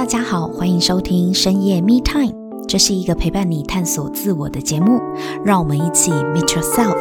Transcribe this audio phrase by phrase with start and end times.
[0.00, 2.32] 大家好，欢迎收听深夜 Me Time，
[2.66, 4.98] 这是一个陪伴你探索自我的节目，
[5.44, 6.96] 让我们一起 Meet Yourself。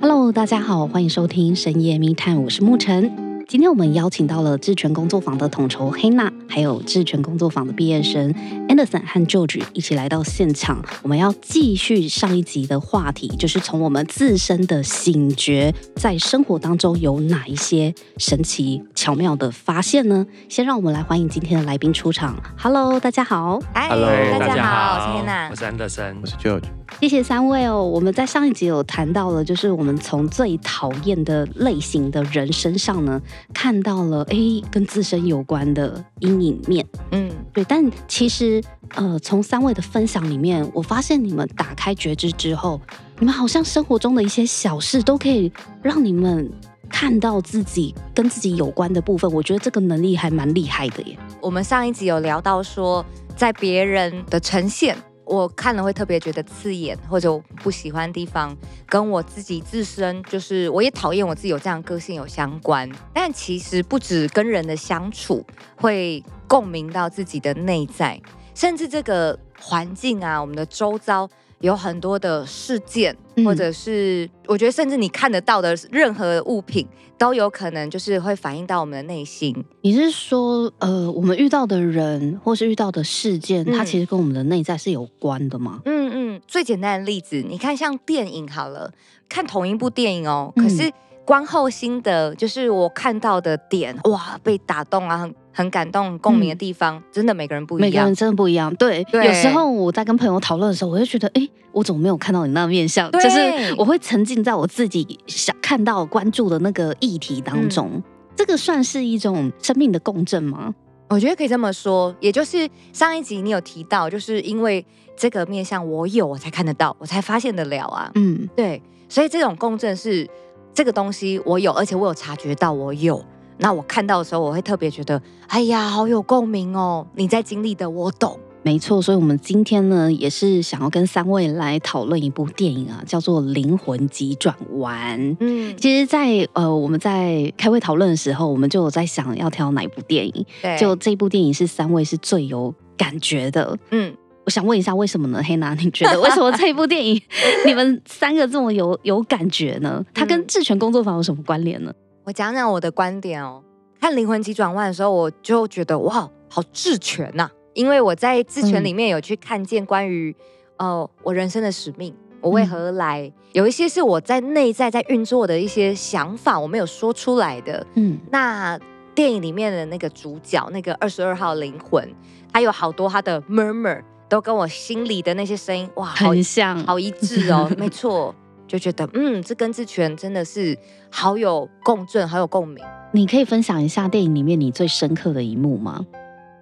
[0.00, 3.44] Hello，大家好，欢迎收听深夜 Me Time，我是沐晨。
[3.48, 8.32] 今天我们邀请到了智权工作坊的统筹黑娜，还有智权工作坊的毕业生
[8.74, 10.84] Anderson 和 George 一起来到现场。
[11.02, 20.26] 我们要继续上一集的话题，就是从我们自身的醒觉，在生活当中有哪一些神奇巧妙的发现呢？
[20.48, 22.36] 先让我们来欢迎今天的来宾出场。
[22.58, 23.60] Hello，大家好。
[23.72, 24.10] Hello，
[24.40, 26.64] 大家好，我是黑娜，我是 Anderson，我是 George。
[27.00, 27.82] 谢谢三位哦。
[27.82, 34.36] 我们在上一集有谈到了，就是我们从最讨厌的类型的人身上呢，看到了哎，
[34.72, 36.84] 跟自身有关的阴影面。
[37.12, 37.64] 嗯，对。
[37.64, 38.62] 但其实，
[38.94, 42.80] 呃，从三位的分享里面，我发现你们打开觉知之后，
[43.18, 46.50] 你们好像生活中的一些小事都可以让你们
[46.88, 49.30] 看到自己跟自己有关的部分。
[49.32, 51.18] 我觉得这个能力还蛮厉害的耶。
[51.40, 53.04] 我们上一集有聊到说，
[53.36, 54.96] 在别人的呈现。
[55.26, 58.54] 我看了会特别觉得刺眼，或者我不喜欢的地方，
[58.86, 62.86] 跟我自己自身就是我也讨厌我自己有这样个性有相关。
[63.14, 65.42] 但其实不止跟人的相处
[65.76, 68.20] 会共鸣到自己的内在，
[68.54, 71.28] 甚至这个环境啊，我们的周遭。
[71.60, 79.64] 有很多的事件，或者是我觉得，甚至你看得到的任何物品，都有可能就是会反映到我们的内心。
[79.80, 85.80] 你是说，呃，我们遇到的人，或是遇到的事件，它其实跟我们的内在是有关的吗？
[85.86, 86.40] 嗯嗯。
[86.46, 88.92] 最简单的例子，你看像电影好了，
[89.26, 90.92] 看同一部电影哦，可是。
[91.26, 98.74] 观后心得就是我看到的点，哇，被打动啊，很很感动、共鸣的地方，嗯、真的每个人不一样，每个人真的不一样。
[98.74, 103.10] 对，对有时候我在跟朋友讨论的时候，我就觉得，哎，我怎么没有看到你那面相？
[103.12, 103.38] 就是
[103.78, 107.88] 我会沉浸在我自己想看到、关注的那个议题当中。
[107.94, 108.02] 嗯、
[108.34, 110.74] 这个算是一种生命的共振吗？
[111.08, 112.14] 我觉得可以这么说。
[112.18, 114.84] 也就是上一集你有提到，就是因为
[115.16, 118.10] 这个面相我有，我才看得到，我才发现得了啊。
[118.16, 120.28] 嗯，对，所以这种共振是。
[120.76, 123.24] 这个东西我有，而且我有察觉到我有。
[123.58, 127.06] 那我看到的时候，我会特别觉得，哎呀，好有共鸣哦！
[127.14, 128.38] 你在经历的，我懂。
[128.62, 135.20] 没错，所以，我们今天呢，也是想要跟三位来讨论一部电影啊，叫做《灵魂急转弯》。
[135.40, 140.46] 嗯，其实在，在呃，我们在开会讨论的时候，我们就有在想要挑哪一部电影。
[140.62, 143.76] 对，就这部电影是三位是最有感觉的。
[143.90, 144.14] 嗯。
[144.46, 145.42] 我想问一下，为什么呢？
[145.42, 147.18] 黑娜，你觉得为什么这一部电影
[147.64, 150.04] 你们三个这么有有感觉呢？
[150.12, 151.90] 它跟智权工作坊有什么关联呢？
[152.24, 153.62] 我讲讲我的观点哦。
[154.00, 157.48] 看《灵魂急转弯》的时候，我就觉得哇，好智权呐！
[157.74, 160.34] 因为我在智权里面有去看见关于
[160.78, 167.86] 呃我人生的使命，我为何而来，有一些是我在内在在运作的一些想法，我没有说出来的。
[167.94, 168.78] 嗯，那
[169.14, 172.10] 电影里面的那个主角，那个二十二号灵魂，
[172.52, 174.02] 他有好多他的 murmur。
[174.26, 178.34] 都跟我心里的那些声音哇，好像，好一致哦，没错，
[178.66, 180.76] 就觉得嗯，这跟智权真的是
[181.10, 182.84] 好有共振，好有共鸣。
[183.12, 186.04] 你可以分享一下电影里面你最深刻的一幕吗？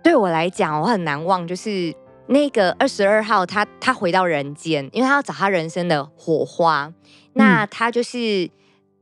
[0.03, 1.95] 对我来讲，我很难忘，就是
[2.27, 6.93] 那个二十二号他，他他回到人间，因为他要找他人生的火花。
[7.35, 8.51] 那他就是、嗯、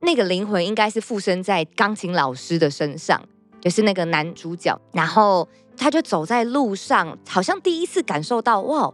[0.01, 3.21] 那个灵魂，应该是附身在钢琴老师的身上，
[3.61, 5.49] 就是那个男主角，然后。
[5.83, 8.93] 他就走在路上，好像第一次感受到哇，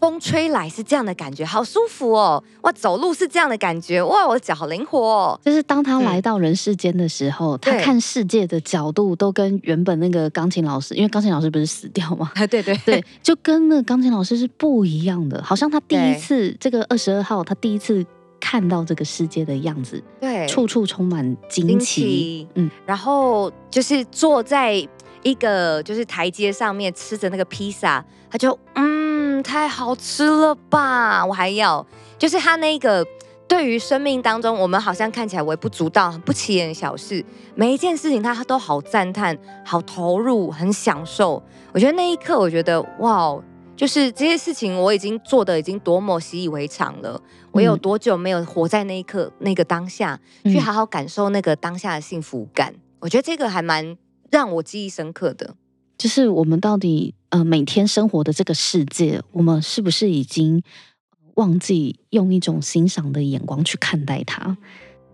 [0.00, 2.42] 风吹来是这样的感觉，好舒服哦！
[2.62, 5.40] 哇，走路是这样的感觉，哇，我的脚好灵活哦。
[5.44, 12.32] 就是当他来到人世间的时候，嗯、他看世界的角度都跟原本那个钢琴老师，因为钢琴老师不是死掉吗？
[12.36, 18.02] 啊，对对对，就跟那个钢琴老师是不一样的，好像他第一次这个二十二号，他第一次
[18.40, 24.88] 看到这个世界的样子，对，处处充满惊奇嗯，然后就是坐在。
[25.22, 28.89] 一个就是台阶上面吃着那个披萨，他就嗯，
[29.42, 31.24] 太好吃了吧！
[31.24, 31.86] 我还要，
[32.18, 33.06] 就是他那个
[33.48, 37.24] 对于生命当中，我们好像看起来微不足道、很不起眼的小事，
[37.54, 41.42] 每一件事情他都好赞叹、好投入、很享受。
[41.72, 43.36] 我觉得那一刻，我觉得哇，
[43.76, 47.20] 就是这些事情我已经做的已经多么习以为常了。
[47.52, 52.74] 我有多久没有活在那一刻、那个当下，去好好感受那个当下的幸福感？
[53.00, 53.96] 我觉得这个还蛮。
[54.32, 55.56] 让我记忆深刻的，
[56.00, 60.62] 就是我们到底呃每天生活的这个世界，我们是不是已经
[61.34, 64.56] 忘记用一种欣赏的眼光去看待它？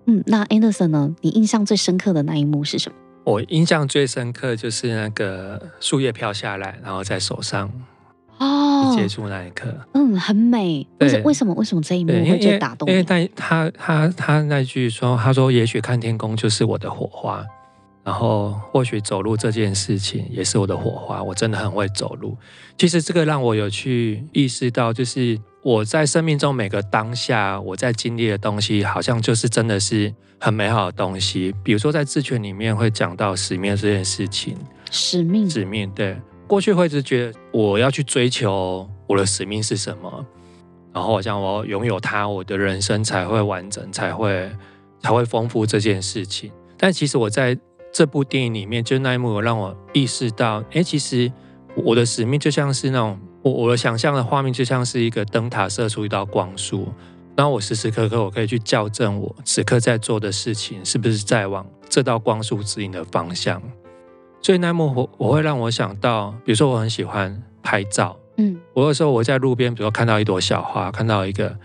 [0.04, 1.16] 嗯，那 Anderson 呢？
[1.22, 2.96] 你印象最深刻的那一幕是什么？
[3.24, 7.68] 我印象最深刻就是那个树叶飘下来，然后在手上
[8.38, 10.86] 哦，接触那一刻，嗯，很美。
[11.00, 12.92] 为什为什么为什么这一幕会最打动你？
[12.92, 17.44] 因为但他他他那句说，他说也许看天空就是我的火花，
[18.06, 21.20] 然后或许走路这件事情也是我的火花。
[21.20, 22.38] 我真的很会走路。
[22.78, 31.52] 其实这个让我有去意识到，就是我在生命中每个当下我在经历的东西，好像就是真的是很美好的东西。
[31.64, 34.56] 比如说在智权里面会讲到使命这件事情，
[34.92, 36.16] 使命，使命，对。
[36.46, 40.24] 过去会一直觉得我要去追求我的使命是什么，
[40.92, 44.48] 然后好像我拥有它，我的人生才会完整，才会
[45.00, 46.52] 才会丰富这件事情。
[46.76, 47.58] 但其实我在
[47.96, 51.32] 这部电影里面，就那一幕有让我意识到，哎，其实
[51.74, 56.88] 我的使命就像是那种我我的想象的画面，就像是一个灯塔射出一道光束，
[57.34, 63.62] 然后我时时刻刻我可以去校正我此刻在做的事情是不是在往这道光束指引的方向。
[64.42, 71.56] 所以那一幕我我会让我想到，比如说我很喜欢拍照，嗯，我有时候我在路边，比如说看到一朵小花，看到一个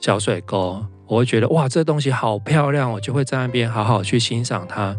[0.00, 4.96] 小水沟，我会觉得哇，这东西好漂亮，我就会在那边好好去欣赏它，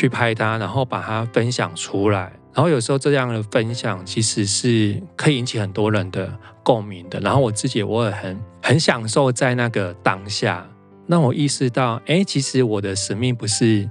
[0.00, 2.32] 去拍它，然后把它分享出来。
[2.54, 7.20] 然后有时候这样的分享其实是可以引起很多人的共鸣的。
[7.20, 10.66] 然后我自己我也很很享受在那个当下，
[11.06, 13.86] 让我意识到，哎，其实我的使命不是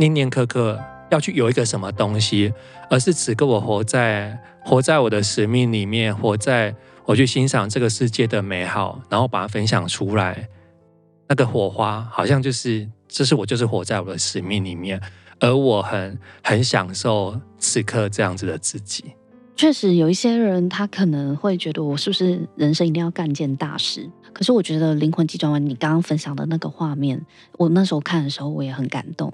[0.00, 0.76] 念念刻刻。
[1.10, 2.52] 要去有一个什么东西，
[2.90, 6.74] 而是此刻我活在活在我的使命里面，活在
[7.04, 10.48] 我去欣赏这个世界的美好，然后把它分享出来。
[11.28, 14.98] 那个火花好像就是，这是我就是活在我的使命里面，
[15.42, 19.04] 而我很很享受此刻这样子的自己。
[19.54, 24.08] 确实有一些人，他可能会觉得我是不是人生一定要干件大事？
[24.32, 27.20] 可是我觉得《灵魂急转弯》你刚刚分享的那个画面，
[27.58, 29.30] 我那时候看的时候我也很感动，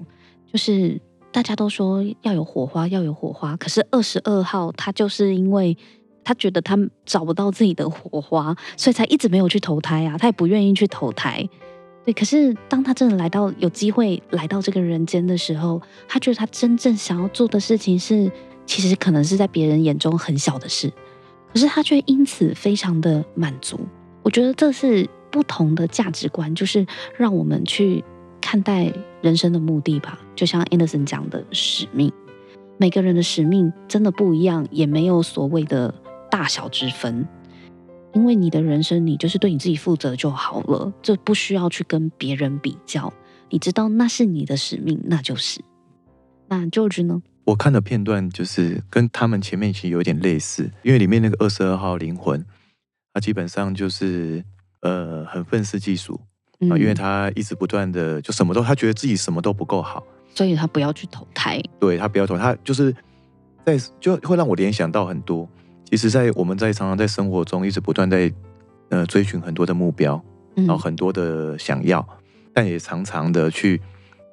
[0.51, 0.99] 就是。
[1.31, 3.55] 大家都说要有火花，要有火花。
[3.57, 5.77] 可是二十二号他就是因为
[6.23, 6.75] 他觉得他
[7.05, 10.17] 找不到自己的火花，所以才一直没有去投胎啊。
[10.17, 11.47] 他也不愿意去投胎。
[12.13, 18.31] 可是当他真的来到有机会来到这个人间的时候，他觉得他真正想要做的事情是，
[18.65, 20.91] 其实可能是在别人眼中很小的事，
[21.53, 23.79] 可是他却因此非常的满足。
[24.23, 26.85] 我觉得这是不同的价值观，就是
[27.17, 28.03] 让我们去。
[28.41, 28.91] 看待
[29.21, 32.09] 人生的目的吧，就像 Anderson 讲的使命，
[32.77, 35.93] 每个人的使命真的不一样，也没有所谓的
[36.31, 37.27] 大小之分。
[38.13, 43.11] 因为你的人生，你就是对你自己负责就好了，这不需要去跟别人比较。
[43.49, 45.61] 你知道那是你的使命，那就是。
[46.47, 47.21] 那 George 呢？
[47.45, 52.45] 我看的片段就是跟他们前面其实有点类似，因为里面那个二十二号灵魂，
[53.13, 54.43] 他基本上就是
[54.81, 56.19] 呃很愤世嫉俗。
[56.69, 60.03] 啊，因为他一直不断的就什么都，他觉得自己什么都不够好，
[60.35, 61.61] 所以他不要去投胎。
[61.79, 62.93] 对，他不要投，他就是
[63.63, 65.47] 在就会让我联想到很多。
[65.89, 68.31] 其实，在我们在常常在生活中一直不断在
[68.89, 70.21] 呃追寻很多的目标，
[70.55, 72.07] 然后很多的想要，
[72.53, 73.81] 但也常常的去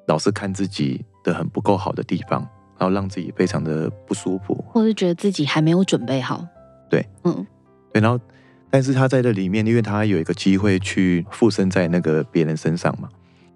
[0.07, 2.41] 老是看自己的很不够好的地方，
[2.77, 6.45] 然后让自己非常的不舒服，或是觉得自己还没有准备好。
[6.89, 7.45] 对，嗯，
[7.91, 8.19] 对，然后。
[8.69, 13.07] 但是他在这里面，因为他有一个机会去附身在那个别人身上嘛，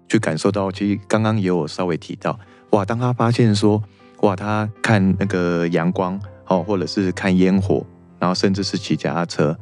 [0.08, 0.72] 去感受到。
[0.72, 2.36] 其实刚刚也有稍微提到，
[2.70, 3.80] 哇，当他发现说，
[4.22, 7.84] 哇，他看那个阳光，哦，或者是看烟火，
[8.22, 9.58] 然后甚至是骑脚踏车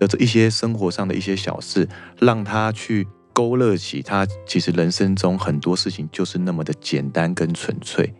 [0.00, 1.88] 的这一些生活上的一些小事，
[2.18, 8.12] 让他去勾勒起他其实人生中很多事情就是那么的简单跟纯粹。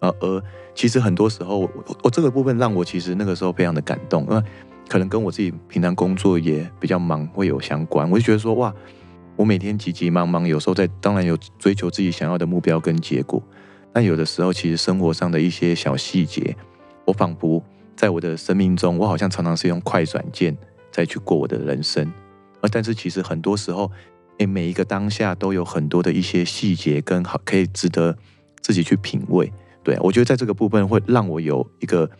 [0.00, 0.42] 啊而
[0.74, 1.70] 其实很多时候，我
[2.02, 4.42] 我这个部分让我其实那个时候非常的感动，因为。
[4.88, 8.74] 可能跟我自己平常工作也比较忙会有相关，我就觉得说哇，
[9.36, 13.42] 我每天急急忙忙，有时候在当然有追求自己想要的目标跟结果，
[13.90, 16.54] 但有的时候其实生活上的一些小细节，
[17.06, 17.62] 我仿佛
[18.02, 20.56] 在我的生命中，我好像常常是用快转键
[20.90, 22.12] 再去过我的人生，
[22.60, 23.88] 而但是其实很多时候，
[24.38, 28.18] 诶，每一个当下都有很多的一些细节跟好可以值得
[28.60, 29.52] 自己去品味。
[29.84, 32.10] 对，我觉得在这个部分会让我有一个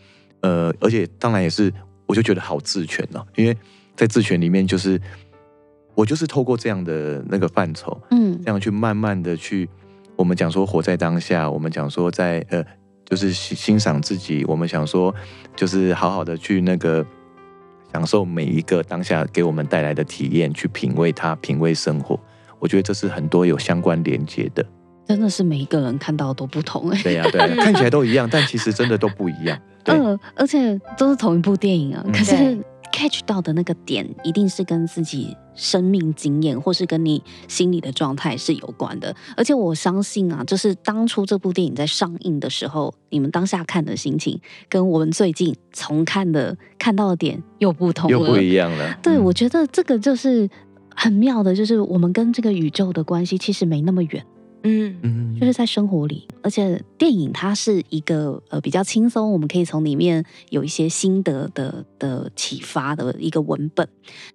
[0.42, 1.72] 呃，而且当然也是。
[2.04, 3.56] 我就觉得好自权哦，因为
[3.96, 5.00] 在自权里面，就是
[5.94, 9.66] 我就是透过这样的那个范畴，嗯，这样去慢慢的去，
[10.16, 12.62] 我们讲说活在当下，我们讲说在呃，
[13.04, 15.14] 就是欣欣赏自己，我们想说
[15.54, 17.04] 就是好好的去那个
[17.92, 22.18] 享受每一个当下给我们带来的体验，去品味它，品味生活。
[22.58, 24.64] 我觉得这是很多有相关连接的，
[25.06, 29.60] 真的是每一个人看到都不同哎，对呀、啊，对、呀，看起来都一样，但其实真的都不一样。
[29.86, 32.56] 嗯，而且都是同一部电影啊，可是
[33.02, 39.14] catch 到的那个点，一定是跟自己生命经验，或是跟你心理的状态是有关的。
[39.36, 48.96] 而且我相信啊，就是当初这部电影在上映的时候，你们当下看的心情，跟我们最近重看的看到的点又不同，又不一样了。
[49.02, 50.48] 对，我觉得这个就是
[50.94, 54.24] 很妙的，就是我们跟这个宇宙的关系其实没那么远。
[54.64, 63.88] 嗯嗯，就是在生活里，而且电影它是一个呃比较轻松，我们可以从里面有一些心得的的启发的一个文本。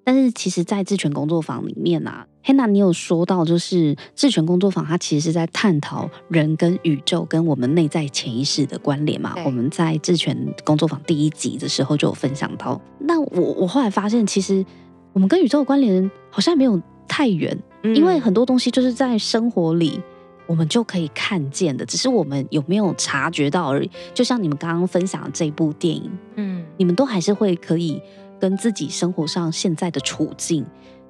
[0.04, 9.34] 但是其实，在智权工作坊里面啊，Hannah，你有说到，就是智权工作坊它其实是在探讨人跟宇宙跟我们内在潜意识的关联嘛。
[9.46, 12.82] 我们在智权工作坊第一集的时候就有分享到。
[13.00, 14.66] 那我我后来发现，其实
[15.14, 20.02] 我们跟宇宙的关联好像没有太远，嗯，因为很多东西就是在生活里。
[20.48, 23.92] 我们就可以看见的，只是我们有没有察觉到而已。
[24.13, 28.01] 就像你们刚刚分享的这部电影，嗯，你们都还是会可以
[28.39, 30.66] 跟自己生活上现在的处境，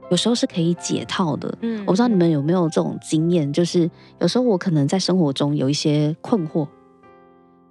[0.09, 1.57] 有时候是可以解套的。
[1.61, 3.89] 嗯，我不知道你们有没有这种经验，就是
[4.19, 6.67] 有时候我可能在生活中有一些困惑，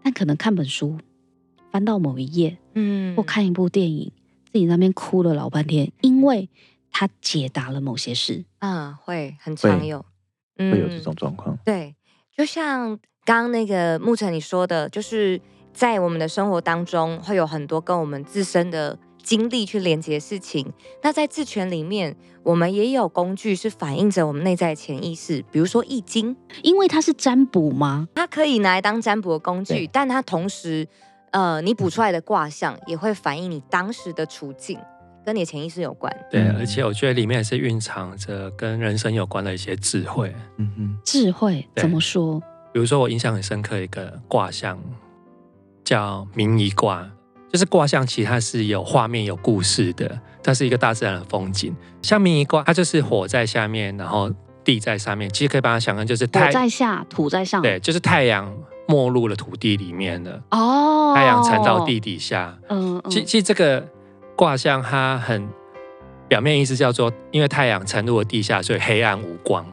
[0.03, 0.97] 但可能看本书，
[1.73, 4.13] 翻到某一页，嗯，或看一部电影，
[4.53, 6.49] 自己那边哭了老半天，因为
[6.93, 8.45] 他解答了某些事。
[8.61, 10.05] 嗯，会很常有。
[10.59, 11.97] 会有这种状况，嗯，对，
[12.37, 15.41] 就像刚刚那个牧尘你说的，就是
[15.73, 20.73] 在我们的生活当中会有很多跟我们自身的经历去连接的事情。
[21.03, 28.09] 那在智权里面，我们也有工具是反映着我们内在潜意识，比如说易经，因为它是占卜吗？
[28.15, 30.87] 它可以拿来当占卜的工具，但它同时，
[31.33, 34.79] 呃，你卜出来的卦象也会反映你当时的处境。
[35.27, 40.33] 跟你的潜意识有关，对，而且我觉得里面也是蕴藏着跟人生有关的一些智慧。
[40.57, 42.39] 嗯哼，智慧怎么说？
[42.73, 44.79] 比如说我印象很深刻一个卦象
[45.83, 47.11] 叫明夷卦，
[47.53, 51.75] 就是卦象其实它是有画面、有故事的，它是一个大自然的风景。
[52.03, 54.31] 像明夷卦，它就是火在下面，然后
[54.63, 57.61] 地在上面，其实可以把它想成就是太火在下，土在上。
[57.61, 58.57] 对，就是太阳
[58.87, 60.41] 没入了土地里面了。
[60.53, 62.57] 哦，太阳沉到地底下。
[62.69, 63.85] 嗯，其其实这个。
[64.37, 65.49] 卦象它很
[66.29, 69.67] 表面意思叫做，因为太阳沉入了地下，所以黑暗无光。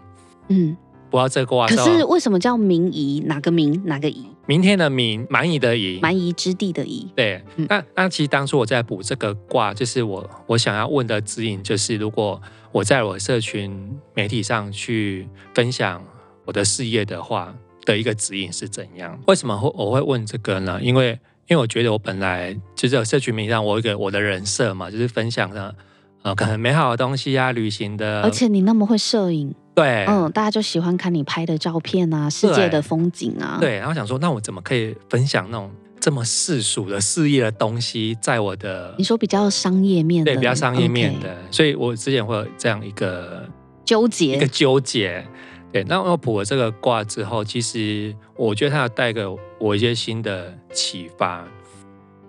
[0.48, 0.76] 嗯，
[1.10, 1.68] 不知道这个卦。
[1.68, 3.22] 可是为什么叫明夷？
[3.26, 3.82] 哪个明？
[3.86, 4.26] 哪个夷？
[4.46, 7.10] 明天的明，蛮夷的夷，蛮夷之地的夷。
[7.16, 12.42] 对，嗯、那那其实当初我在补这个卦，就是我我想要问的指引，就是如果
[12.72, 16.04] 我在我社群媒体上去分享
[16.46, 17.56] 我的事业的话，
[17.86, 19.18] 的一个指引是怎样？
[19.28, 20.78] 为什么会我会问这个呢？
[20.82, 25.76] 因为因为我觉得我本来就是有社群媒体上我有一个我的人设嘛，就是分享的
[26.22, 28.22] 呃可能美好的东西啊，旅行的。
[28.22, 33.58] 而且你那么会摄影，对，嗯，大家就喜欢看你拍的照片啊，世界的风景啊。
[33.60, 35.70] 对，然后想说，那我怎么可以分享那种
[36.00, 43.48] 这么世俗的事业的东西，在我的你说比较商业面的，对，比较商业面的所以我之前会有这样一个
[43.84, 45.26] 纠结，一个纠结。
[45.74, 49.26] 对，那我卜了这个卦之后，其实我觉得它要带给
[49.60, 51.44] 我一些新的启发。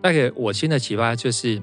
[0.00, 1.60] 带给我新的启发就是，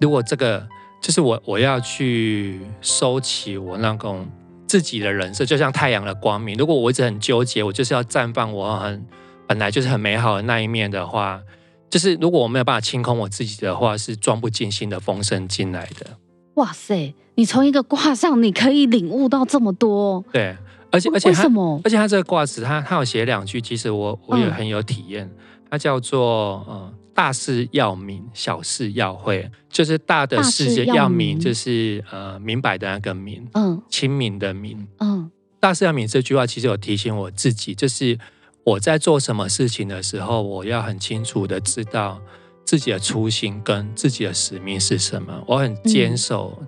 [0.00, 0.66] 如果这个
[1.02, 4.26] 就是我我要去收起我那种
[4.66, 6.56] 自己的人设，就像太阳的光明。
[6.56, 9.06] 如果我一直很纠结，我就是要绽放我很
[9.46, 11.42] 本来就是很美好的那一面的话，
[11.90, 16.06] 就是如果我没有办法清空我自己的话，是装不进新的风声进来的。
[16.54, 20.24] 哇塞，你从一个卦上，你可以领悟到这么多。
[20.32, 20.56] 对。
[20.90, 21.48] 而且而且他？
[21.84, 25.30] 而且他这个卦辞，他他有写两句，其实我我也很有体验。
[25.68, 35.28] 它、嗯、叫做呃大事要明，小事要会，就是大的事情要明，就是呃明白的那个明，嗯，清明的明，嗯，
[35.58, 38.16] 大事要明这句话其实有提醒我自己，就是
[38.62, 42.20] 我在做什么事情的时候，我要很清楚的知道
[42.64, 46.62] 自己的初心跟自己的使命是什么，我很坚守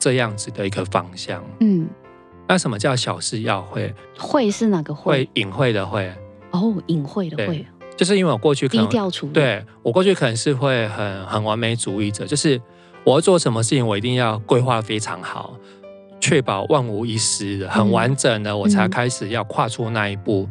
[0.00, 1.88] 这样子的一个方向，嗯。
[2.48, 3.94] 那什么叫小事要会？
[4.18, 5.28] 会是哪个会？
[5.34, 6.12] 隐晦的会。
[6.50, 7.66] 哦，隐晦的会。
[7.96, 9.32] 就是因为我过去可能低调处理。
[9.32, 12.60] 对，我过去可能是会很很完美主义者，就是
[13.04, 15.56] 我要做什么事情，我一定要规划非常好，
[16.20, 20.48] 确保万无一失的，很完整的，嗯、我才开始要跨出那一步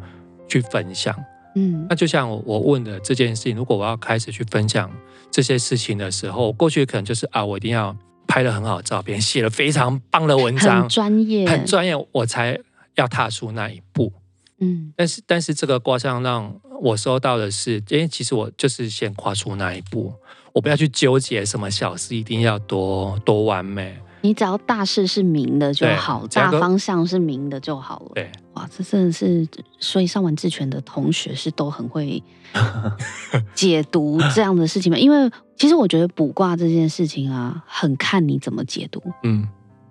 [0.47, 1.15] 去分享。
[1.55, 4.89] 嗯，那就像我问的这件事情，如果我要开始去分享
[5.29, 7.95] 这些事情的时候，我过去可能就是啊，我一定要。
[8.31, 12.57] 拍了很好的照片，写了非常棒的文章，很专业，很专业，我才
[12.95, 14.13] 要踏出那一步。
[14.59, 20.13] 嗯，但是但是这个卦象让我收到的是，因为其实我就是先跨出那一步，
[20.53, 23.97] 我不要去纠结什么小事一定要多多完美。
[24.21, 28.11] 你只要大事是明的就好，大方向是明的就好了。
[28.13, 29.47] 对，哇，这真的是，
[29.79, 32.21] 所以上完智权的同学是都很会
[33.55, 34.97] 解读这样的事情嘛？
[34.97, 39.01] 因为其实我觉得卜卦这件事情啊，很看你怎么解读。
[39.23, 39.47] 嗯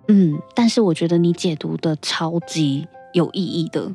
[0.07, 3.91] 嗯，但是我觉得你解读的超级有意义的。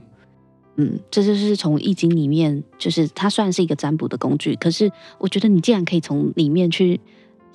[0.77, 7.01] 嗯，这就是从易经里面，就是它虽然是一个占卜的工具，可是我觉得你既然可以从里面去。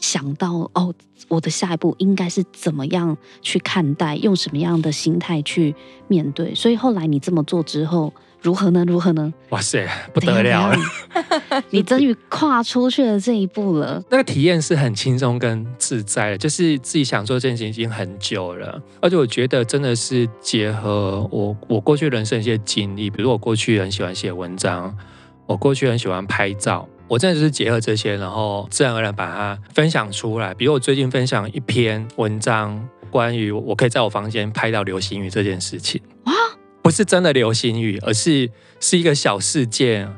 [0.02, 0.94] 想到哦，
[1.30, 5.74] 我的下一步应该是怎么样去看待，用什么样的心态去
[6.10, 6.54] 面对？
[6.54, 8.84] 所以后来你这么做之后，如何呢？
[8.88, 9.32] 如何呢？
[9.50, 10.78] 哇塞，不得了了！
[11.70, 14.04] 你终于跨出去了这一步了。
[14.10, 24.98] 那个体验是很轻松跟自在的，就是自己想做这件事情已经很久了，而且我觉得真的是结合我我过去人生一些经历，比如我过去很喜欢写文章，
[25.46, 26.90] 我过去很喜欢拍照。
[27.12, 30.54] 我真的就是结合这些，然后自然而然把它分享出来。
[30.54, 36.02] 比如我最近分享一篇文章，关于我可以在我房间拍到流星雨这件事情。
[36.24, 36.34] 哇，
[36.82, 38.50] 不是真的流星雨，而是
[38.80, 40.10] 是一个小事件，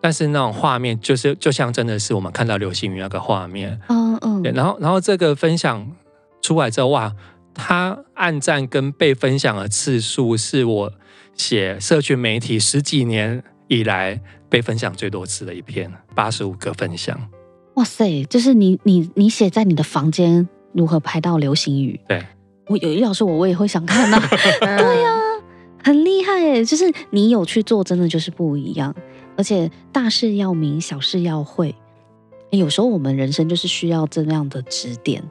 [0.00, 3.80] 但是那种画面就是就像真的是我们看到流星雨那个画面。
[3.88, 4.42] 嗯嗯。
[4.42, 5.88] 对，然后然后这个分享
[6.42, 7.14] 出来之后，哇，
[7.54, 10.92] 它按赞跟被分享的次数是我
[11.36, 14.20] 写社群媒体十几年以来。
[14.50, 17.16] 被分享最多次的一篇，八十五个分享。
[17.74, 18.24] 哇塞！
[18.24, 22.00] 就是你你你写在你的房间如何拍到流星雨？
[22.08, 22.26] 对，
[22.66, 24.28] 我有一老师我，我也会想看呐、啊。
[24.76, 25.22] 对呀、啊，
[25.84, 26.64] 很厉害耶！
[26.64, 28.92] 就是你有去做，真的就是不一样。
[29.36, 31.72] 而且大事要明，小事要会。
[32.50, 35.22] 有时候我们人生就是需要这样的指点。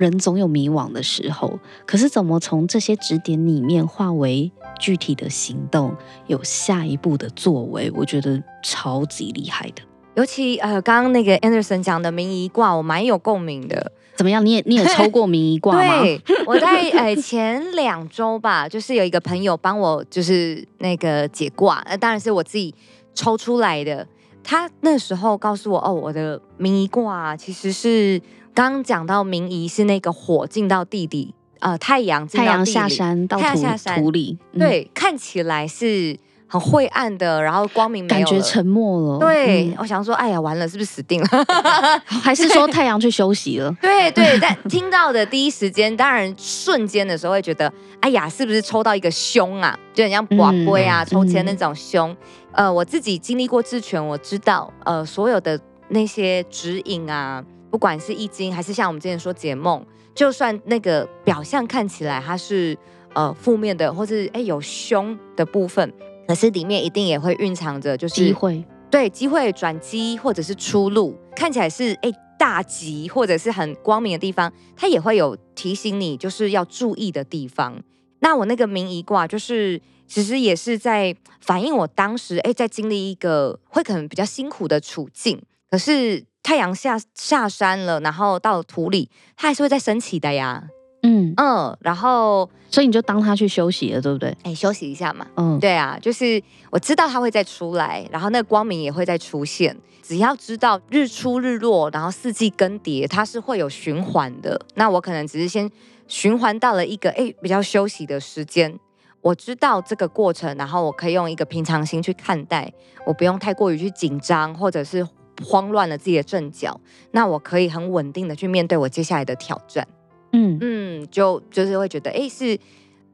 [0.00, 4.50] 人总有迷惘的时候，可是怎么从这些指点里面化为？
[4.78, 5.94] 具体的行动，
[6.26, 9.82] 有下一步的作为，我觉得超级厉害的。
[10.14, 13.92] 尤其呃，刚刚那个 Anderson 讲的名医卦，我蛮有共鸣的。
[14.16, 14.44] 怎么样？
[14.44, 16.00] 你也你也 抽过名医卦吗？
[16.00, 22.74] 对，我在呃前两周吧，就是有一个朋友帮我，就是那个解卦，那当然是我自己
[23.12, 24.06] 抽出来的。
[24.42, 28.18] 他那时候告诉我，哦，我的名医卦其实是
[28.54, 31.34] 刚刚讲到明仪是那个火进到地底。
[31.60, 36.16] 呃，太阳太阳下山到土太阳下山土里，嗯、对，看起来是
[36.46, 39.18] 很晦暗的，然后光明感觉沉默了。
[39.18, 41.28] 对，嗯、我想说，哎呀，完了，是不是死定了？
[42.06, 43.70] 还是说太阳去休息了？
[43.82, 49.78] 对 对，但听到的第一时间，当然瞬间的时候会觉得，哎呀，是不是抽到一个凶啊？
[49.92, 52.10] 就很像刮龟啊，抽签那种凶。
[52.52, 59.84] 嗯、呃，我自己经历过智权，我知道，呃，所有的那些指引啊，不管是易经，还是像我们之前说解梦。
[60.12, 62.76] 就算那个表象看起来它是
[63.14, 65.90] 呃负面的，或是哎有凶的部分，
[66.26, 77.80] 可是里面一定也会蕴藏着就是机会，对，机会转机或者是出路，看起来是哎大吉或者是很光明的地方，它也会有提醒你就是要注意的地方。
[78.18, 86.24] 那我那个明夷卦就是其实也是在反映我当时哎在经历一个会可能比较辛苦的处境，可是。
[86.42, 90.64] 太阳下下山了，然后到土里，它还是会再升起的呀。
[91.02, 94.36] 嗯嗯，然后所以你就当它去休息了，对不对？
[94.42, 95.26] 哎，休息一下嘛。
[95.36, 99.74] 嗯，对啊，就是我知道它会再出来，然后那个光明也会再出现。
[100.02, 104.60] 只要知道日出日落，然后四季更迭，它是会有循环的。
[104.74, 105.70] 那我可能只是先
[106.06, 108.78] 循环到了一个哎比较休息的时间，
[109.22, 112.70] 我知道这个过程，然后我可以用一个平常心去看待，
[113.06, 115.06] 我不用太过于去紧张，或者是。
[115.44, 116.80] 慌乱了自己的阵脚，
[117.12, 119.86] 那我可以很稳定的去面对我接下来的挑战。
[120.32, 120.58] 嗯。
[120.60, 122.58] 嗯，就就是会觉得，哎，是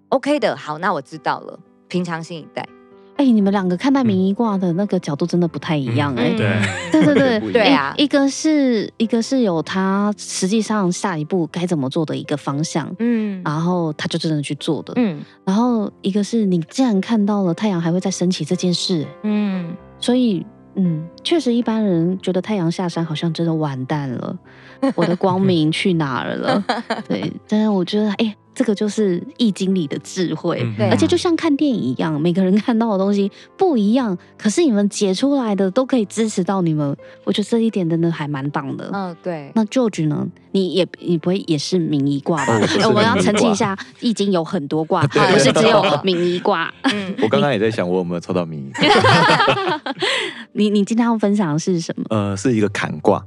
[0.08, 0.56] OK 的。
[0.56, 1.58] 好，那我知道了，
[1.88, 2.66] 平常心以待。
[3.16, 20.44] 哎，你们两个看待名医卦的那个角度真的不太一样，哎、嗯，对，对对对，对啊，一个是一个是有他实际上下一步该怎么做的一个方向，嗯，然后他就真的去做的，嗯，然后一个是你既然看到了太阳还会再升起这件事，嗯，所以。
[20.76, 24.38] 嗯，确实，一般人觉得太阳下山好像真的完蛋了，
[24.94, 26.62] 我的光 明去哪儿了？
[27.08, 38.90] 对，但是我觉得，哎，这个就是易经里的智慧，嗯、而且就像看电影一样，每个人看到的东西不一样，可是你们解出来的都可以支持到你们，我觉得这一点真的还蛮棒的。
[38.92, 39.50] 嗯，对。
[39.54, 40.26] 那 George 呢？
[40.52, 42.58] 你也你不会也是明夷卦吧？
[42.82, 46.72] 哦、我们要澄清一下，易经有很多卦，不是只有明夷卦。
[46.84, 48.72] 嗯， 我刚刚也在想，我有没有抽到明夷？
[50.52, 52.06] 你你今天要分享的是什么？
[52.08, 53.22] 呃，是一个坎卦。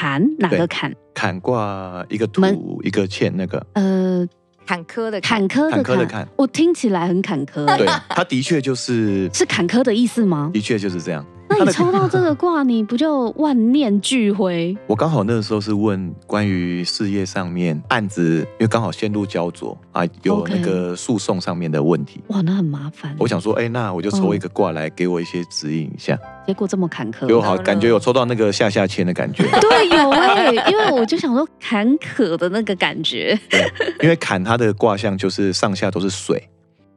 [0.00, 0.90] 坎哪个坎？
[1.12, 3.66] 坎卦一个土一个欠那个。
[3.74, 4.26] 呃，
[4.66, 6.26] 坎坷的坎坷坎坷的坎。
[6.38, 7.66] 我听起来很坎坷。
[7.76, 10.50] 对，它的确就是是坎坷的意思吗？
[10.54, 11.22] 的确就是这样。
[11.50, 14.76] 那你抽到这个卦，你不就万念俱灰？
[14.86, 22.22] 我刚好那个时候是问关于事业上面案子，因为刚好陷入焦灼啊，有那个诉讼上面的问题。
[22.28, 23.16] 哇，那很麻烦。
[23.18, 26.16] 我想说，哎，那我就抽一个卦来给我一些指引一下。
[26.46, 29.42] 结果这么坎坷，有好感觉有抽到那个下下签的感觉。
[29.60, 33.38] 对，有哎，因为我就想说坎坷的那个感觉。
[33.50, 33.60] 对，
[34.02, 36.48] 因为坎它的卦象就是上下都是水。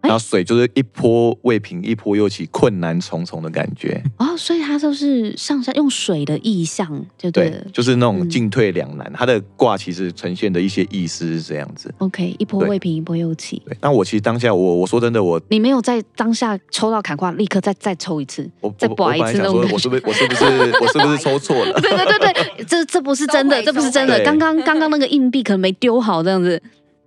[0.04, 6.88] 然后水就是一波未平一波又起，困难重重的感觉哦，所以它就是上下用水的意象，
[7.18, 9.08] 就对，对，就是那种进退两难。
[9.08, 11.94] 嗯、它的卦其实呈现的一些意思是这样子。
[12.00, 13.62] OK，一波未平一波又起。
[13.66, 20.44] 对，那我其实当下我我说真的我，你没有在当下抽到坎卦，立刻再再抽一次，我再刮一次那种我，我是不是我是不是
[20.82, 21.80] 我是不是抽错了？
[21.80, 24.22] 对对对对，这这不是真的，这不是真的。
[24.26, 26.62] 刚刚刚刚那个硬币可能没丢好，这样子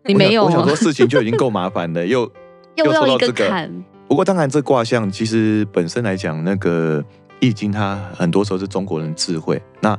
[0.07, 0.47] 你没有。
[0.47, 2.33] 我想说事情就已经够麻烦了，又。
[2.77, 3.71] 又抽到这个，
[4.09, 7.05] 不过当然这卦象其实本身来讲，那个
[7.41, 9.99] 易经它很多时候是中国人智慧，那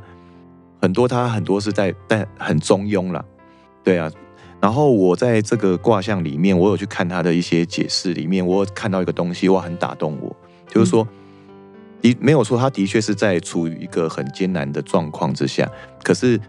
[0.81, 3.23] 很多它很多是在在很中庸啦，
[3.83, 4.09] 对啊。
[4.59, 10.35] 然后我在这个卦象里面，我有去看它的一些解释，里面我有看到一个东西，哇，很打动我，
[10.67, 11.07] 就是说，
[12.01, 15.69] 的没有错，他的确是在处于一个很艰难的状况之下，
[16.03, 16.39] 可是，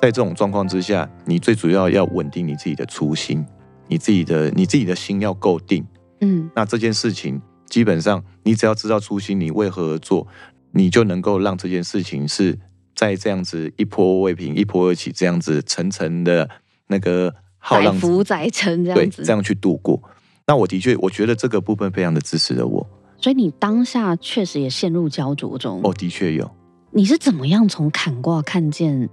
[0.00, 3.44] 在这种状况之下，你最主要要稳定你自己的初心。
[3.88, 5.84] 你自己的你自己的心要够定，
[6.20, 10.26] 嗯，那这件事情基本上你只要知道初心，你为何而做，
[10.72, 12.58] 你就能够让这件事情是
[12.94, 16.48] 在这样子一波未平一波又起这样子层层的
[16.88, 20.02] 那个浩浪，载浮载沉这样子，这样去度过。
[20.46, 22.86] 那我的确我觉得这个部分非常的支持了我，
[23.18, 25.80] 所以你当下确实也陷入焦灼中。
[25.82, 26.50] 哦，的确有。
[26.92, 29.08] 你是怎么样从坎卦看见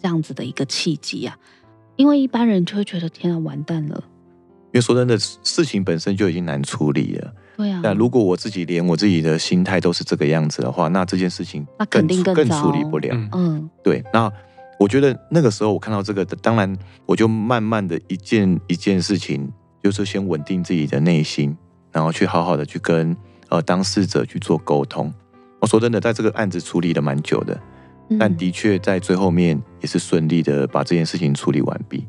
[0.00, 1.36] 这样子的一个契机啊？
[1.96, 4.04] 因为一般人就会觉得天啊，完蛋了。
[4.76, 7.32] 因为说真的，事情本身就已经难处理了。
[7.56, 7.80] 对啊。
[7.82, 13.16] 那如果我自己连我自己的心态都是这个样子的话，那这件事情那肯定更更处理不了。
[13.32, 14.04] 嗯，对。
[14.12, 14.30] 那
[14.78, 19.50] 我觉得那个时候我看到这个，当然我就慢慢的一件一件事情，
[19.82, 21.56] 就是先稳定自己的内心，
[21.90, 23.16] 然后去好好的去跟
[23.48, 25.10] 呃当事者去做沟通。
[25.58, 27.58] 我说真的，在这个案子处理的蛮久的，
[28.20, 32.06] 但的确在最后面也是顺利的把这件事情处理完毕。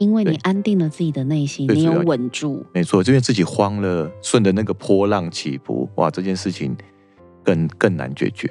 [0.00, 6.74] 因为你安定了自己的内心，你有稳住，没错，因为自己慌了，顺着那个波浪起伏，哇，这件事情
[7.44, 8.50] 更更难解决。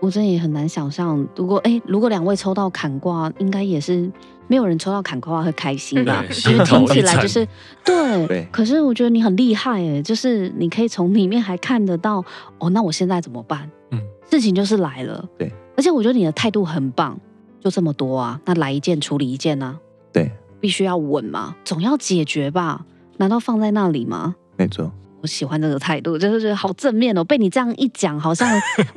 [0.00, 4.10] 我真的也很难想象，如果哎，如果两位抽到坎卦，应该也是
[4.48, 6.24] 没有人抽到坎卦会开心吧？
[6.30, 7.46] 听起来就是
[7.84, 8.48] 对，对。
[8.50, 12.24] 可是我觉得你很厉害哎，就是你可以从里面还看得到
[12.58, 13.70] 哦，那我现在怎么办？
[13.92, 15.52] 嗯，事情就是来了，对。
[15.76, 17.16] 而且我觉得你的态度很棒，
[17.60, 19.78] 就这么多啊，那来一件处理一件呢？
[20.12, 20.28] 对。
[20.60, 22.84] 必须要稳嘛，总要解决吧？
[23.18, 24.34] 难道放在那里吗？
[24.56, 27.24] 没错，我喜欢这个态度，就是觉得好正面哦。
[27.24, 28.48] 被你这样一讲，好像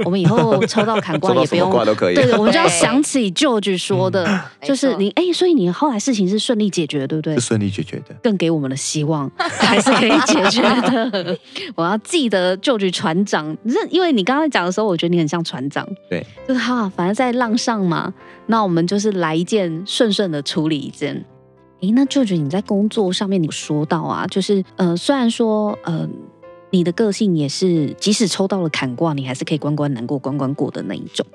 [0.06, 2.16] 我们以后 抽到砍瓜也不用卦都可以。
[2.16, 7.34] 对，我们就要想起 George 说的，嗯、就是你哎，所以你后来事情是顺利解决，对不对？
[7.36, 11.38] 是顺利解决的，更给我们的希望还是可以解决的。
[11.76, 13.58] 我要记得 George 船长，
[13.90, 15.88] 因为你刚刚讲的时候，我觉得你很像船长。
[16.08, 18.14] 对，就是哈，反正在浪上嘛，
[18.46, 21.26] 那我们就是来一件顺顺的处理一件。
[21.82, 26.08] 诶，那舅舅你在工作上面你说到啊，就是呃，虽然说呃，
[26.70, 31.26] 你的个性也是，即使抽到了坎卦，你还是可以关关难过关关过的那一种。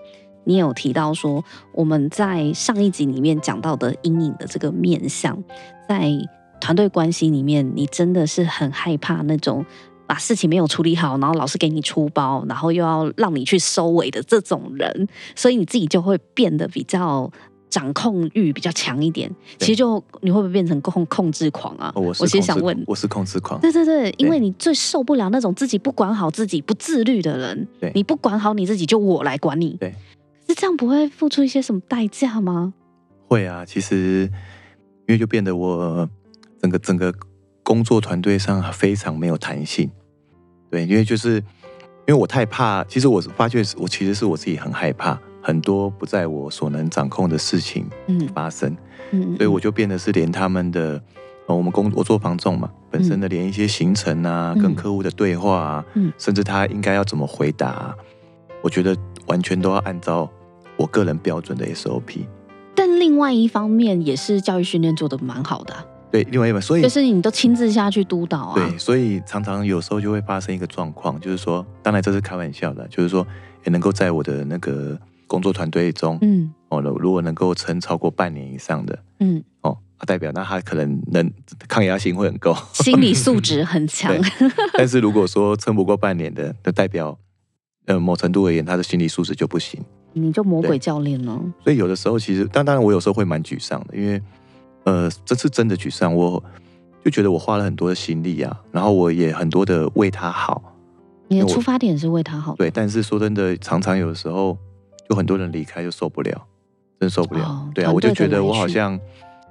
[0.44, 5.42] 你也有提到说，我们在上一集里面讲到的阴影的这个面相，
[5.88, 6.12] 在
[6.60, 9.66] 团队关系里面，你真的是很害怕那种
[10.06, 17.28] 把事情没有处理好，然后老是给你出包，然后又要让你去收尾的这种人，所以你自己就会变得比较。
[17.68, 21.92] 掌控欲比较强一点，其实就你会不会变成控控制狂啊？
[21.94, 23.60] 哦、我是我其实想问，我是控制狂。
[23.60, 27.68] 对对对，因为你最受不了那种自己不管好自己、不自律的人。
[27.80, 29.76] 对，你不管好你自己，就我来管你。
[29.80, 29.92] 对，
[30.48, 32.72] 是这样不会付出一些什么代价吗？
[33.28, 34.30] 会啊，其实
[35.06, 36.08] 因为就变得我
[36.62, 37.12] 整个整个
[37.62, 39.90] 工作团队上非常没有弹性。
[40.70, 41.34] 对，因为就是
[42.06, 45.20] 因为我太怕，其实我发觉我其实是我自己很害怕。
[45.46, 47.86] 很多不在我所能掌控的事情
[48.34, 48.68] 发生，
[49.12, 51.00] 嗯，嗯，所以我就变得是连他们的，
[51.46, 57.94] 我们工我做房仲嘛，本身的连一些行程啊，嗯、跟客户的对话啊，嗯，甚至他应该要怎么回答，啊，
[58.60, 60.28] 我觉得完全都要按照
[60.76, 62.26] 我个人标准的 SOP。
[62.74, 73.24] 但另外一方面也是教育训练做的蛮好的，啊，对，另外一方面，所以就是你都亲自下去督导啊，对，所以常常有时候就会发生一个状况，就是说，当然这是开玩笑的，就是说
[73.62, 74.98] 也能够在我的那个。
[75.26, 81.32] 工作团队中，嗯，哦，如果能够撑超过半年以上的，嗯，哦，代表那他可能能
[81.68, 84.14] 抗压性会很够，心理素质很强。
[84.76, 87.18] 但是如果说撑不过半年的，那代表
[87.86, 89.82] 呃，某程度而言，他的心理素质就不行。
[90.12, 91.38] 你就魔鬼教练呢？
[91.62, 94.22] 所以有的时候，其实，但当然，我有时候会蛮沮丧的，因为，
[94.84, 96.42] 呃，这次真的沮丧，我
[97.04, 100.72] 就觉得我花了很多的心力啊，然后我也很多的为他好。
[101.28, 102.70] 你的出发点是为他好，对。
[102.70, 104.56] 但是说真的，常常有的时候，
[105.08, 106.46] 就很多人离开就受不了，
[107.00, 107.44] 真受不了。
[107.44, 108.98] 哦、对啊，我就觉得我好像，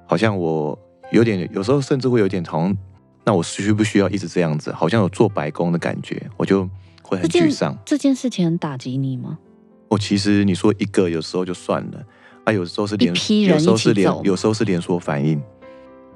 [0.05, 0.77] 好像我
[1.11, 2.77] 有点，有时候甚至会有点，好像，
[3.23, 4.71] 那我需不需要一直这样子？
[4.71, 6.69] 好像有做白工的感觉，我就
[7.01, 7.77] 会很沮丧。
[7.85, 9.37] 这件事情很打击你吗？
[9.87, 12.03] 我其实你说一个有时候就算了，
[12.43, 15.41] 啊，有时候是连，批人有时候是连，有时候是连锁反应，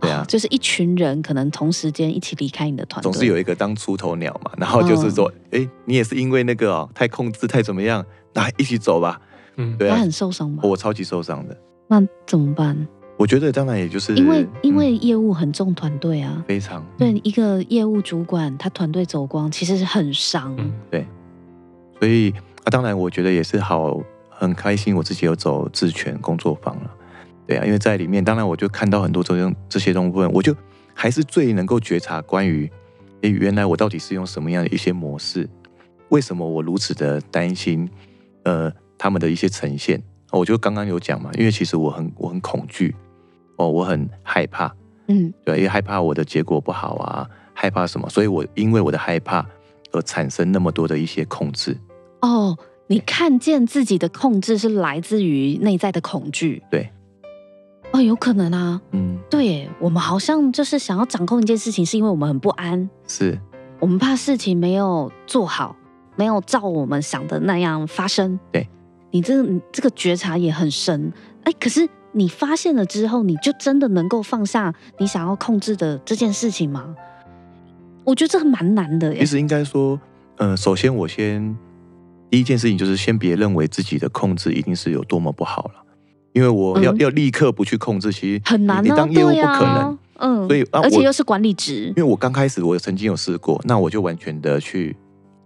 [0.02, 9.22] 对啊，就是一群人可能同时间一起离开你的团队，总是有一个当出头鸟嘛，然后就是说，哎、嗯，你也是因为那个哦，太控制太怎么样，那一起走吧，
[9.60, 10.64] 嗯，对啊，他很受伤吗？
[10.64, 11.56] 我超级受伤的，
[11.88, 12.76] 那怎么办？
[13.18, 16.84] 我觉得当然也就是因为因为业务很重团队啊，非常。
[16.98, 21.06] 对一个业务主管，他团队走光其实是很伤，嗯，对，
[22.00, 22.32] 所以
[22.64, 24.02] 啊，当然我觉得也是好。
[24.42, 26.90] 很开心，我自己有走自权工作坊了，
[27.46, 30.56] 对啊，因为在里面，当然我就看到很多这种这些东西，我就
[30.94, 32.72] 还是最能够觉察关于，
[33.20, 35.46] 诶，原来我到底是用什么样的一些模式，
[36.08, 37.90] 为什么我如此的担心，
[38.44, 40.00] 呃，他们的一些呈现，
[40.32, 42.96] 我就刚刚有讲嘛，因为其实我很我很恐惧，
[43.56, 44.72] 哦，我很害怕，
[45.08, 49.44] 嗯，对，因为害怕我的结果不好啊，害怕什么，所以我因为我的害怕
[49.92, 51.76] 而产生那么多的一些控制，
[52.22, 52.56] 哦。
[52.92, 56.90] 你看见自己的控制是来自于内在的恐惧，对，
[57.92, 63.40] 哦，有可能啊，嗯，对，我们好像就是想要掌控一件事情，是因为我们很不安，是。
[63.80, 65.76] 我们怕事情没有做好，
[66.16, 68.68] 没有照我们想的那样发生，对，
[69.12, 71.12] 你这个你这个觉察也很深，
[71.44, 76.96] 哎，可是你发现了之后，你就真的能够放下你想要控制的这件事情吗？
[78.04, 79.20] 我觉得这个蛮难的耶。
[79.20, 80.00] 其实应该说，
[80.38, 81.56] 呃，首先我先。
[82.32, 85.84] 第一件事情就是先别认为自己的控制一定是有多么不好了，
[86.32, 88.82] 因为我要、嗯、要立刻不去控制，其实很难、啊。
[88.82, 91.86] 你当业务不可能，嗯，所以、啊、而且又是管理职。
[91.88, 94.96] 因为我刚开始我曾经有试过，那我就完全的去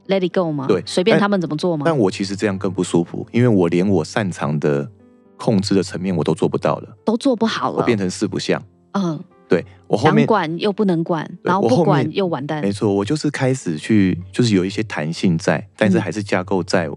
[0.07, 0.65] let it go 吗？
[0.67, 1.83] 对，随便他们怎么做吗？
[1.85, 4.89] 但，我其实这样更不舒服，因为我连我擅长的
[5.37, 8.61] 控制的层面我都做不到了，都做不好了，我变成四不像。
[8.93, 9.23] 嗯。
[9.49, 12.59] 对，我后面想管又不能管，然后不管又完蛋。
[12.61, 16.87] 没错，我就是开始去，就是有一些弹性在，但是还是架构在。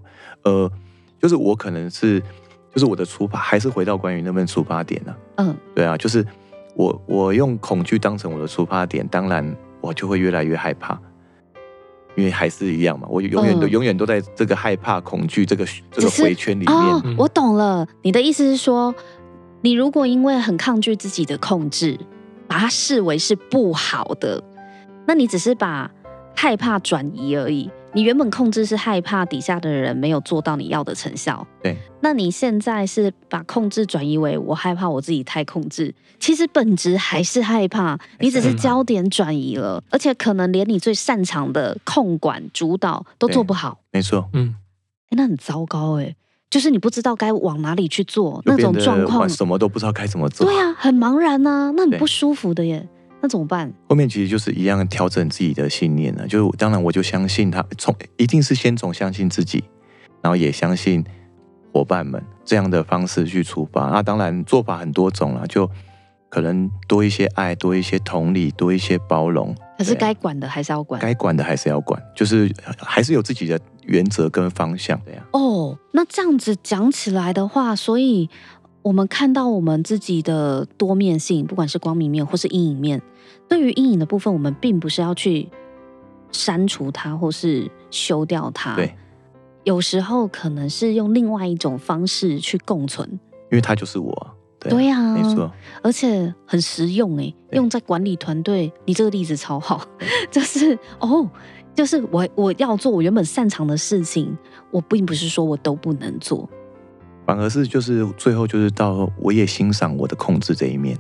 [0.44, 0.72] 嗯、呃，
[1.20, 2.18] 就是我可能是，
[2.72, 5.44] 就是我的出发还是回到关于那份出发点呢、啊。
[5.44, 6.24] 嗯，对啊，就是
[6.76, 10.98] 我我用恐惧当成我的出发点，当然我就会越来越害怕，
[12.16, 16.74] 因为还是一样嘛，我永远都、嗯、永远都在这个害怕、恐惧这个这个回圈里面。
[16.74, 18.94] 哦，我懂了，你的意思是说，
[19.60, 21.98] 你如果因为很抗拒自己的控制。
[22.48, 24.40] 把它视为是不好的，
[25.04, 25.90] 那你只是把
[26.32, 27.68] 害怕转移而已。
[27.96, 31.74] 你原本控制是害怕底下的人没有做到你要的成效，对。
[32.02, 43.78] 那你现在是把控制转移为我害怕我自己太控制，其实本质还是害怕，你只是焦点转移了，而且可能连你最擅长的控管主导都做不好。
[43.90, 44.54] 没错，嗯，
[45.12, 46.14] 欸，那很糟糕哎。
[46.50, 50.46] 就是你不知道该往哪里去做那种状况，什么都不知道该怎么做。
[50.46, 52.86] 对呀、啊，很茫然呐、啊，那很不舒服的耶。
[53.20, 53.72] 那怎么办？
[53.88, 56.28] 后面其实就是一样调整自己的信念了。
[56.28, 59.64] 就是当然，我就相信他从一定是先从相信自己，
[60.22, 61.04] 然后也相信
[61.72, 63.90] 伙伴们这样的方式去出发。
[63.90, 65.68] 那当然做法很多种了，就
[66.28, 69.54] 可能多一些爱，多一些同理，多一些包容。
[69.78, 75.22] 可是该管的还是要管，该管的还是要管，就是还是有自己的原则跟方向的呀。
[75.32, 78.30] 哦，那这样子讲起来的话，所以
[78.86, 83.02] 我们看到我们自己的多面性，不管是光明面或是阴影面，
[83.48, 85.48] 对于阴影的部分，我们并不是要去
[86.30, 88.76] 删除它或是修掉它。
[88.76, 88.94] 对，
[89.64, 93.10] 有时候可能是用另外一种方式去共存，
[93.50, 94.36] 因为它就是我。
[94.60, 95.50] 对呀、啊，没错，
[95.82, 99.84] 而且很实用哎，用在管理团队，你这个例子超好，
[100.30, 101.28] 就是哦，
[101.74, 104.38] 就是我我要做我原本擅长的事情，
[104.70, 106.48] 我并不是说我都不能做，
[107.26, 110.96] 反而是就是最后就是到我也欣赏我的控制这一面，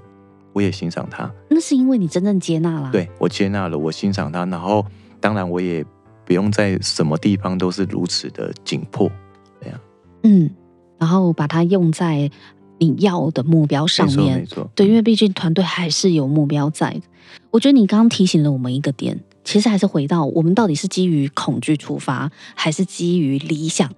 [0.52, 4.84] 我也欣赏他，那是因为你真正接纳了，对，我接纳了，我欣赏他，然后
[5.20, 5.84] 当然我也
[6.24, 9.10] 不用在什么地方都是如此的紧迫，
[10.24, 10.50] 嗯，
[10.98, 12.30] 然后把它用在。
[12.78, 17.00] 你要的目标上面，没错，对，因为毕竟团队还是有目标在的。
[17.50, 23.90] 我觉得你刚刚提醒了我们一个点，其实还是回到我们到底是基于恐惧出发，还是基于理想？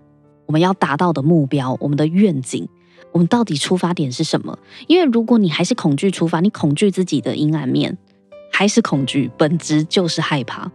[0.48, 2.66] 我们要达到的目标，我们的愿景，
[3.12, 4.58] 我们到底出发点是什么？
[4.86, 7.98] 因为如果你还是恐惧出发，你恐惧自己的阴暗面，
[8.50, 10.72] 还是恐惧，本质就是害怕。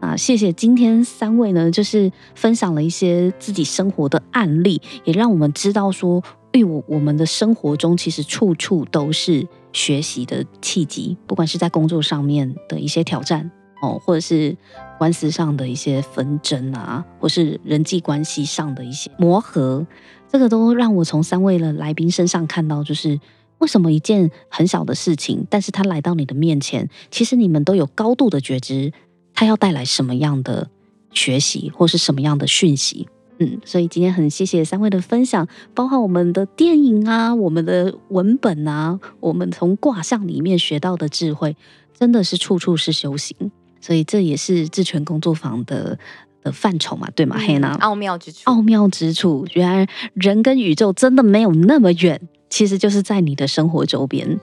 [0.00, 13.50] 啊，谢谢今天三位呢，就是分享了一些自己生活的案例，也让我们知道说，哎，我我们的生活中其实处处都是学习的契机，不管是在工作上面的一些挑战
[13.80, 14.56] 哦，或者是
[14.98, 19.86] 官司上的一些纷争啊，或是人际关系上的一些磨合，
[20.28, 23.20] 这个都让我从三位的来宾身上看到，就是
[23.58, 28.92] 为什么一件很小的事情，但是他来到你的面前，其实你们都有高度的觉知。
[29.38, 30.70] 他要带来什么样的
[31.12, 33.06] 学习，或是什么样的讯息？
[33.38, 41.54] 嗯，所以今天很谢谢三位的分享，包括我们的电影啊，我们的文本啊，我们从卦象里面学到的智慧，
[41.92, 43.36] 真的是处处是修行。
[43.80, 45.98] 所以这也是智权工作坊的
[46.42, 47.36] 的范畴嘛，对吗？
[47.38, 54.38] 黑娜，奥妙之处，奥妙之处，原来人跟宇宙真的没有那么远，其实就是在你的生活周边。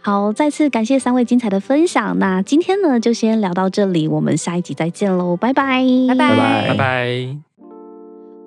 [0.00, 2.18] 好，再次感谢三位精彩的分享。
[2.18, 7.47] 那今天呢，就先聊到这里，我们下一集再见喽，拜拜，拜拜，拜拜。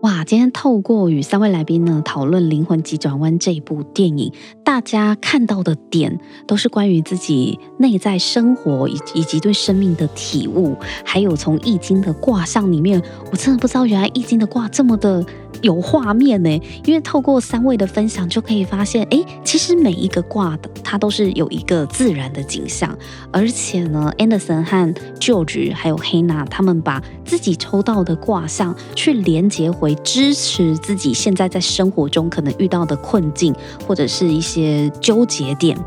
[0.02, 4.34] 哇，今天透过与三位来宾呢讨论《灵魂急转弯》这一部电影，
[4.64, 13.00] 大家看到的点都是关于自己内在生活以以及对生命的体悟，还有从易经的卦象里面，
[13.32, 15.24] 我真的不知道原来易经的卦这么的
[15.62, 16.50] 有画面呢。
[16.86, 22.98] 因为透过三位的分享，就可以发现，哎，其实每一个卦的它都是有一个自然的景象，
[23.32, 29.91] 而且呢，Anderson 和 George 还有 Hannah 他们把自己抽到的卦象去连接回。
[29.96, 33.54] 支持自己现在在生活中可能遇到的困境，
[33.88, 35.78] 或者是一些纠结点，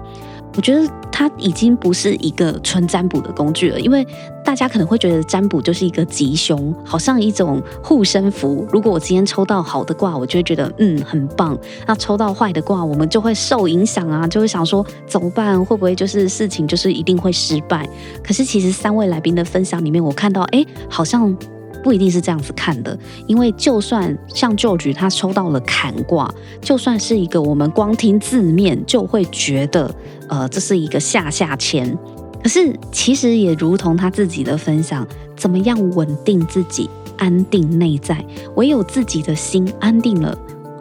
[0.57, 3.81] 我觉得它已经不是一个纯占卜的工具了。
[3.81, 4.07] 因为
[4.45, 8.67] 大家可能会觉得占卜就是一个吉凶，好像一种护身符。
[8.71, 15.65] 如果我今天抽到好的卦，我就会觉得嗯很棒；那抽到坏的卦，我们就会受影响啊，就会想说怎么办？
[15.65, 17.89] 会不会就是事情就是一定会失败？
[18.23, 21.35] 可是其实三位来宾的分享里面，我看到哎，好像。
[21.85, 29.95] 不一定是这样子看的，因为就算像旧局他抽到了坎卦，就算是一个我们光听字面就会觉得，
[30.31, 31.97] 呃，这是一个下下签。
[32.43, 38.25] 可是其实也如同他自己的分享，怎么样稳定自己，安定内在，
[38.57, 40.37] 唯有自己的心安定了，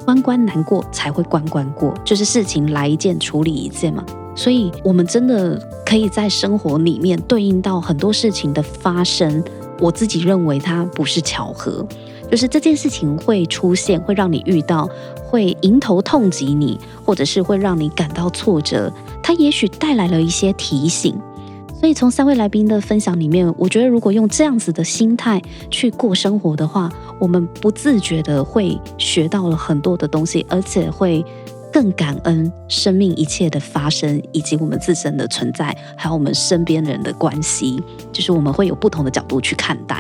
[0.06, 4.06] 关关难过才会关关过，就是事情来一件处理一件嘛。
[4.36, 9.44] 所以，我们真的可以在生活里面对应到很多事情的发生。
[9.84, 11.86] 我自己认为它不是巧合，
[12.32, 14.90] 就是这件事情会出现，会让你遇到，
[15.26, 18.90] 会迎头痛击你，或者是会让你感到挫折。
[19.22, 21.20] 它也许带来了一些提醒。
[21.78, 31.26] 所以从三位来宾的分享里面，我觉得如果用这样子的心态去过生活的话，我们不自觉的会学到了很多的东西，而且会。
[31.74, 37.82] 更感恩生命一切的发生，以及我们自身的存在，还有我们身边人的关系，
[38.12, 40.00] 就是我们会有不同的角度去看待。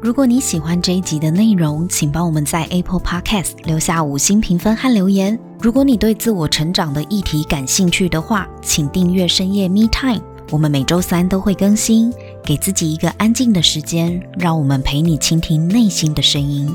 [0.00, 5.36] 如果你喜欢这一集的内容，请帮我们在 Apple Podcast 留下五星评分和留言。
[5.60, 12.14] 如果你对自我成长的议题感兴趣的话，请订阅深夜 Me Time，我们每周三都会更新。
[12.44, 16.72] 给自己一个安静的时间，让我们陪你倾听内心的声音。